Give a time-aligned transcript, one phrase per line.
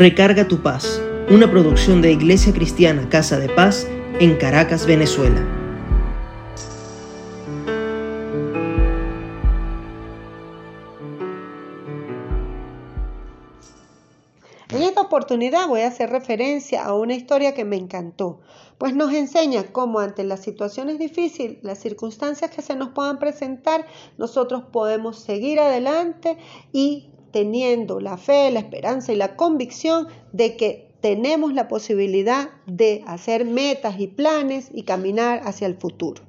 [0.00, 3.86] Recarga tu paz, una producción de Iglesia Cristiana Casa de Paz
[4.18, 5.46] en Caracas, Venezuela.
[14.70, 18.40] En esta oportunidad voy a hacer referencia a una historia que me encantó,
[18.78, 23.84] pues nos enseña cómo ante las situaciones difíciles, las circunstancias que se nos puedan presentar,
[24.16, 26.38] nosotros podemos seguir adelante
[26.72, 33.02] y teniendo la fe, la esperanza y la convicción de que tenemos la posibilidad de
[33.06, 36.22] hacer metas y planes y caminar hacia el futuro.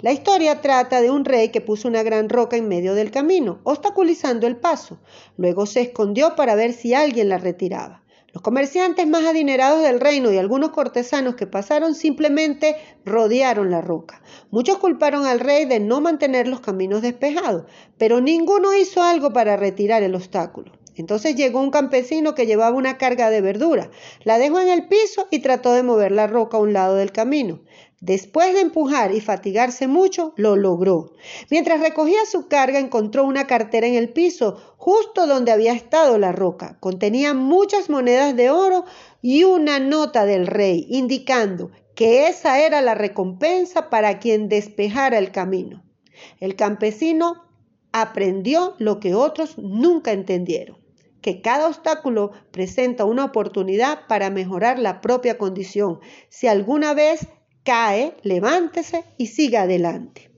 [0.00, 3.60] La historia trata de un rey que puso una gran roca en medio del camino,
[3.64, 4.98] obstaculizando el paso.
[5.36, 8.02] Luego se escondió para ver si alguien la retiraba.
[8.36, 14.22] Los comerciantes más adinerados del reino y algunos cortesanos que pasaron simplemente rodearon la roca.
[14.50, 17.64] Muchos culparon al rey de no mantener los caminos despejados,
[17.96, 20.70] pero ninguno hizo algo para retirar el obstáculo.
[20.96, 23.90] Entonces llegó un campesino que llevaba una carga de verdura,
[24.22, 27.12] la dejó en el piso y trató de mover la roca a un lado del
[27.12, 27.60] camino.
[28.00, 31.14] Después de empujar y fatigarse mucho, lo logró.
[31.50, 36.32] Mientras recogía su carga, encontró una cartera en el piso, justo donde había estado la
[36.32, 36.76] roca.
[36.78, 38.84] Contenía muchas monedas de oro
[39.22, 45.32] y una nota del rey, indicando que esa era la recompensa para quien despejara el
[45.32, 45.82] camino.
[46.38, 47.44] El campesino
[47.92, 50.76] aprendió lo que otros nunca entendieron
[51.26, 55.98] que cada obstáculo presenta una oportunidad para mejorar la propia condición.
[56.28, 57.26] Si alguna vez
[57.66, 60.30] cae, levántese y siga adelante.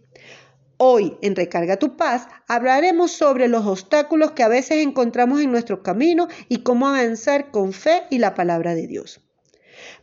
[0.79, 5.83] Hoy en Recarga tu Paz hablaremos sobre los obstáculos que a veces encontramos en nuestro
[5.83, 9.28] camino y cómo avanzar con fe y la palabra de Dios.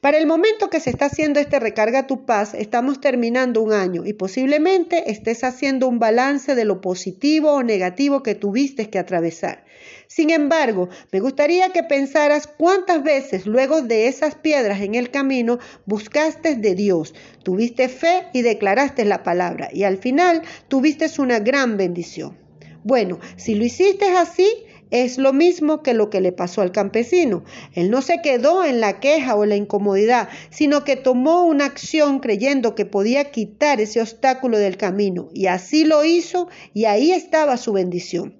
[0.01, 4.05] Para el momento que se está haciendo este Recarga tu Paz, estamos terminando un año
[4.05, 9.63] y posiblemente estés haciendo un balance de lo positivo o negativo que tuviste que atravesar.
[10.07, 15.59] Sin embargo, me gustaría que pensaras cuántas veces luego de esas piedras en el camino
[15.85, 21.77] buscaste de Dios, tuviste fe y declaraste la palabra y al final tuviste una gran
[21.77, 22.37] bendición.
[22.83, 24.47] Bueno, si lo hiciste así,
[24.91, 27.43] es lo mismo que lo que le pasó al campesino.
[27.73, 32.19] Él no se quedó en la queja o la incomodidad, sino que tomó una acción
[32.19, 35.29] creyendo que podía quitar ese obstáculo del camino.
[35.33, 38.37] Y así lo hizo y ahí estaba su bendición.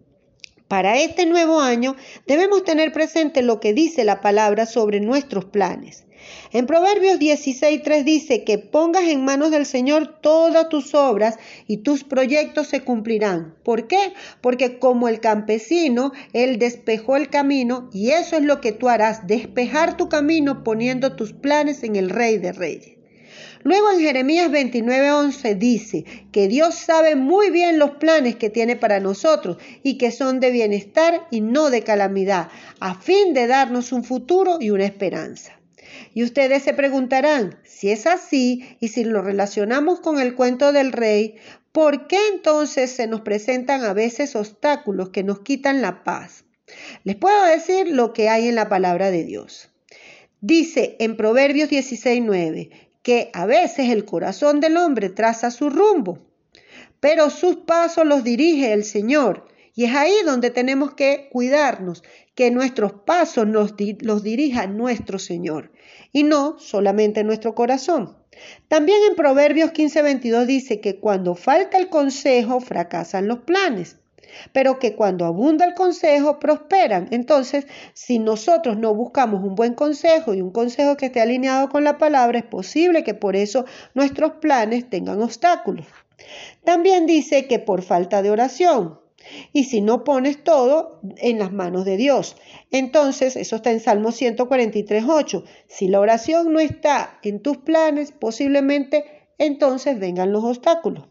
[0.67, 1.95] Para este nuevo año
[2.25, 6.04] debemos tener presente lo que dice la palabra sobre nuestros planes.
[6.51, 11.37] En Proverbios 16.3 dice que pongas en manos del Señor todas tus obras
[11.67, 13.55] y tus proyectos se cumplirán.
[13.63, 14.13] ¿Por qué?
[14.41, 19.27] Porque como el campesino, Él despejó el camino y eso es lo que tú harás,
[19.27, 22.95] despejar tu camino poniendo tus planes en el Rey de Reyes.
[23.65, 28.99] Luego en Jeremías 29:11 dice que Dios sabe muy bien los planes que tiene para
[28.99, 32.49] nosotros y que son de bienestar y no de calamidad,
[32.79, 35.54] a fin de darnos un futuro y una esperanza.
[36.13, 40.91] Y ustedes se preguntarán, si es así y si lo relacionamos con el cuento del
[40.91, 41.35] rey,
[41.71, 46.45] ¿por qué entonces se nos presentan a veces obstáculos que nos quitan la paz?
[47.03, 49.69] Les puedo decir lo que hay en la palabra de Dios.
[50.41, 52.69] Dice en Proverbios 16:9
[53.01, 56.19] que a veces el corazón del hombre traza su rumbo,
[56.99, 59.47] pero sus pasos los dirige el Señor.
[59.75, 62.03] Y es ahí donde tenemos que cuidarnos,
[62.33, 65.71] que nuestros pasos nos, los dirija nuestro Señor
[66.11, 68.17] y no solamente nuestro corazón.
[68.67, 73.97] También en Proverbios 15:22 dice que cuando falta el consejo fracasan los planes
[74.51, 77.07] pero que cuando abunda el consejo prosperan.
[77.11, 81.83] Entonces, si nosotros no buscamos un buen consejo y un consejo que esté alineado con
[81.83, 85.85] la palabra, es posible que por eso nuestros planes tengan obstáculos.
[86.63, 88.99] También dice que por falta de oración.
[89.53, 92.35] Y si no pones todo en las manos de Dios.
[92.71, 95.43] Entonces, eso está en Salmo 143.8.
[95.67, 99.05] Si la oración no está en tus planes, posiblemente
[99.37, 101.07] entonces vengan los obstáculos.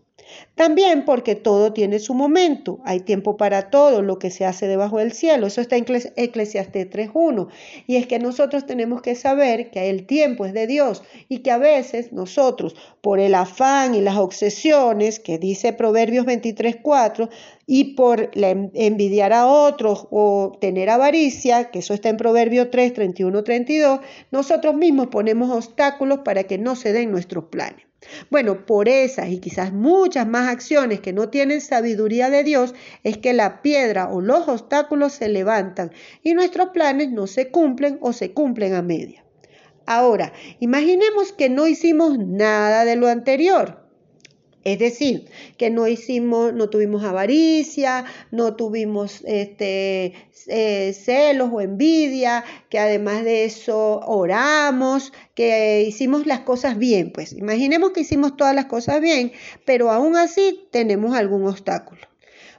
[0.55, 4.99] También porque todo tiene su momento, hay tiempo para todo lo que se hace debajo
[4.99, 5.47] del cielo.
[5.47, 5.85] Eso está en
[6.17, 7.49] Eclesiastés 3.1.
[7.87, 11.51] Y es que nosotros tenemos que saber que el tiempo es de Dios y que
[11.51, 17.29] a veces nosotros, por el afán y las obsesiones que dice Proverbios 23.4,
[17.67, 23.43] y por envidiar a otros o tener avaricia, que eso está en Proverbios 3, 31,
[23.43, 24.01] 32,
[24.31, 27.87] nosotros mismos ponemos obstáculos para que no se den nuestros planes.
[28.31, 33.19] Bueno, por esas y quizás muchas más acciones que no tienen sabiduría de Dios, es
[33.19, 35.93] que la piedra o los obstáculos se levantan
[36.23, 39.25] y nuestros planes no se cumplen o se cumplen a media.
[39.87, 43.84] Ahora, imaginemos que no hicimos nada de lo anterior
[44.65, 45.27] Es decir,
[45.59, 50.15] que no hicimos, no tuvimos avaricia, no tuvimos este,
[50.47, 57.13] eh, celos o envidia, que además de eso oramos, que hicimos las cosas bien.
[57.13, 59.33] Pues imaginemos que hicimos todas las cosas bien,
[59.67, 62.14] pero aún así tenemos algún obstáculo.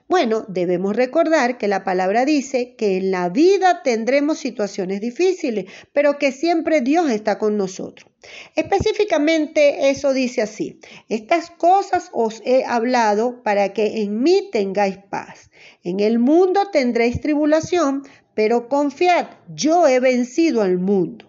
[0.07, 6.19] Bueno, debemos recordar que la palabra dice que en la vida tendremos situaciones difíciles, pero
[6.19, 8.12] que siempre Dios está con nosotros.
[8.56, 10.80] Específicamente eso dice así,
[11.10, 15.50] estas cosas os he hablado para que en mí tengáis paz.
[15.84, 18.04] En el mundo tendréis tribulación,
[18.36, 19.25] pero confiad,
[19.56, 21.25] yo he vencido al mundo.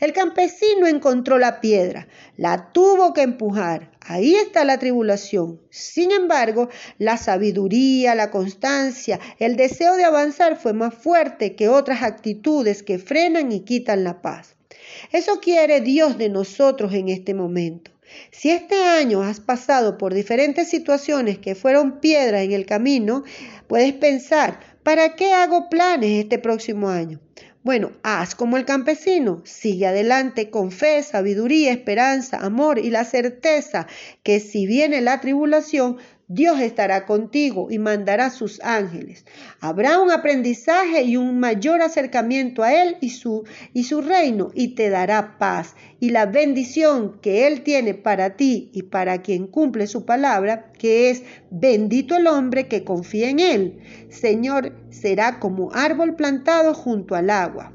[0.00, 3.90] El campesino encontró la piedra, la tuvo que empujar.
[4.00, 5.60] Ahí está la tribulación.
[5.70, 6.68] Sin embargo,
[6.98, 12.98] la sabiduría, la constancia, el deseo de avanzar fue más fuerte que otras actitudes que
[12.98, 14.56] frenan y quitan la paz.
[15.12, 17.90] Eso quiere Dios de nosotros en este momento.
[18.30, 23.24] Si este año has pasado por diferentes situaciones que fueron piedras en el camino,
[23.66, 27.18] puedes pensar, ¿para qué hago planes este próximo año?
[27.64, 33.86] Bueno, haz como el campesino, sigue adelante con fe, sabiduría, esperanza, amor y la certeza
[34.22, 35.96] que si viene la tribulación,
[36.34, 39.24] Dios estará contigo y mandará sus ángeles.
[39.60, 44.74] Habrá un aprendizaje y un mayor acercamiento a Él y su, y su reino y
[44.74, 45.76] te dará paz.
[46.00, 51.10] Y la bendición que Él tiene para ti y para quien cumple su palabra, que
[51.10, 51.22] es
[51.52, 53.78] bendito el hombre que confía en Él.
[54.10, 57.72] Señor, será como árbol plantado junto al agua.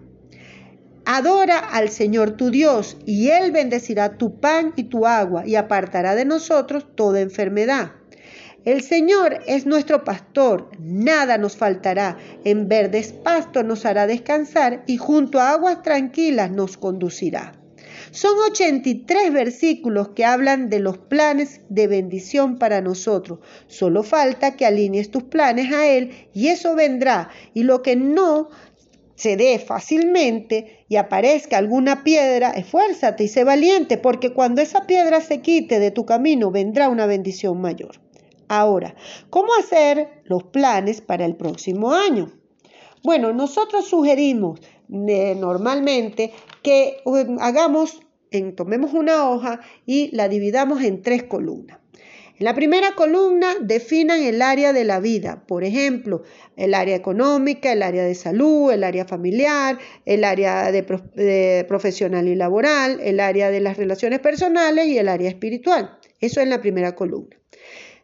[1.06, 6.14] Adora al Señor tu Dios, y Él bendecirá tu pan y tu agua, y apartará
[6.14, 7.94] de nosotros toda enfermedad.
[8.66, 12.18] El Señor es nuestro pastor, nada nos faltará.
[12.44, 17.54] En verdes pastos nos hará descansar y junto a aguas tranquilas nos conducirá.
[18.12, 23.40] Son 83 versículos que hablan de los planes de bendición para nosotros.
[23.68, 27.30] Solo falta que alinees tus planes a Él y eso vendrá.
[27.54, 28.50] Y lo que no
[29.16, 35.22] se dé fácilmente y aparezca alguna piedra, esfuérzate y sé valiente, porque cuando esa piedra
[35.22, 38.09] se quite de tu camino vendrá una bendición mayor.
[38.50, 38.96] Ahora,
[39.30, 42.32] ¿cómo hacer los planes para el próximo año?
[43.04, 48.02] Bueno, nosotros sugerimos normalmente que um, hagamos,
[48.56, 51.78] tomemos una hoja y la dividamos en tres columnas.
[52.40, 56.24] En la primera columna definan el área de la vida, por ejemplo,
[56.58, 62.34] el área económica, el área de salud, el área familiar, el área de profesional y
[62.34, 66.00] laboral, el área de las relaciones personales y el área espiritual.
[66.20, 67.39] Eso en la primera columna.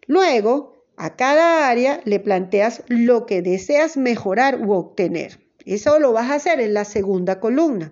[0.07, 5.39] Luego, a cada área le planteas lo que deseas mejorar u obtener.
[5.65, 7.91] Eso lo vas a hacer en la segunda columna.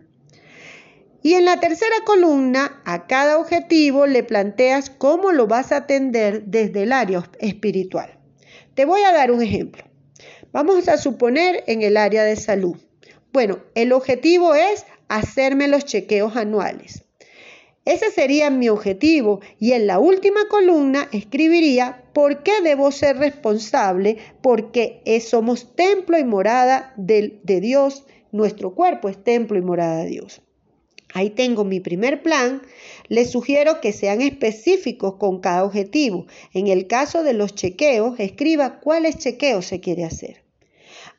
[1.22, 6.44] Y en la tercera columna, a cada objetivo le planteas cómo lo vas a atender
[6.46, 8.20] desde el área espiritual.
[8.76, 9.84] Te voy a dar un ejemplo.
[10.52, 12.78] Vamos a suponer en el área de salud.
[13.32, 17.03] Bueno, el objetivo es hacerme los chequeos anuales.
[17.86, 24.18] Ese sería mi objetivo y en la última columna escribiría por qué debo ser responsable,
[24.42, 30.10] porque somos templo y morada de, de Dios, nuestro cuerpo es templo y morada de
[30.10, 30.42] Dios.
[31.14, 32.62] Ahí tengo mi primer plan.
[33.08, 36.26] Les sugiero que sean específicos con cada objetivo.
[36.54, 40.44] En el caso de los chequeos, escriba cuáles chequeos se quiere hacer.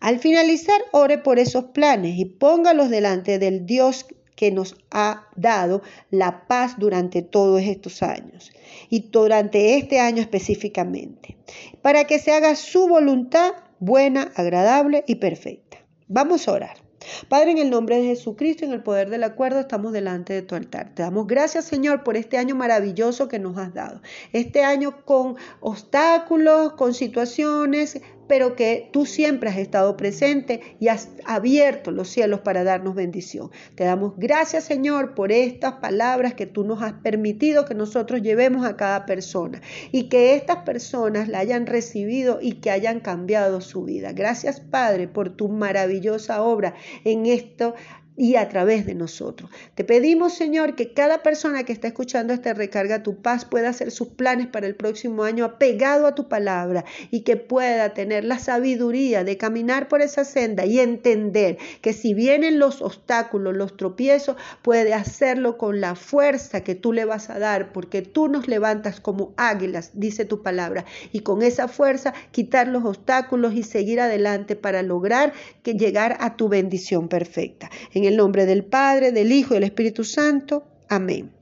[0.01, 5.83] Al finalizar, ore por esos planes y póngalos delante del Dios que nos ha dado
[6.11, 8.53] la paz durante todos estos años
[8.91, 11.37] y durante este año específicamente,
[11.83, 15.79] para que se haga su voluntad buena, agradable y perfecta.
[16.09, 16.85] Vamos a orar.
[17.29, 20.55] Padre, en el nombre de Jesucristo, en el poder del acuerdo, estamos delante de tu
[20.55, 20.95] altar.
[20.95, 24.01] Te damos gracias, Señor, por este año maravilloso que nos has dado.
[24.33, 31.09] Este año con obstáculos, con situaciones, pero que tú siempre has estado presente y has
[31.25, 33.51] abierto los cielos para darnos bendición.
[33.75, 38.67] Te damos gracias, Señor, por estas palabras que tú nos has permitido que nosotros llevemos
[38.67, 39.61] a cada persona
[39.93, 44.13] y que estas personas la hayan recibido y que hayan cambiado su vida.
[44.13, 47.75] Gracias, Padre, por tu maravillosa obra en esto
[48.17, 49.51] y a través de nosotros.
[49.75, 53.91] Te pedimos, Señor, que cada persona que está escuchando este recarga tu paz pueda hacer
[53.91, 58.39] sus planes para el próximo año apegado a tu palabra y que pueda tener la
[58.39, 64.37] sabiduría de caminar por esa senda y entender que si vienen los obstáculos, los tropiezos,
[64.63, 69.01] puede hacerlo con la fuerza que tú le vas a dar, porque tú nos levantas
[69.01, 74.57] como águilas, dice tu palabra, y con esa fuerza quitar los obstáculos y seguir adelante
[74.57, 77.71] para lograr que llegar a tu bendición perfecta.
[78.07, 80.65] El nombre del Padre, del Hijo y del Espíritu Santo.
[80.89, 81.35] Amén.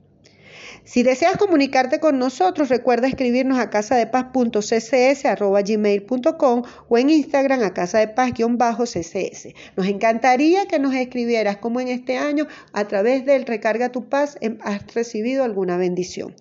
[0.85, 9.53] Si deseas comunicarte con nosotros, recuerda escribirnos a casadepaz.ccs.gmail.com o en Instagram a casadepaz-ccs.
[9.77, 14.37] Nos encantaría que nos escribieras cómo en este año, a través del Recarga tu Paz,
[14.41, 16.35] em, has recibido alguna bendición.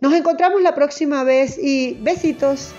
[0.00, 2.72] Nos encontramos la próxima vez y besitos.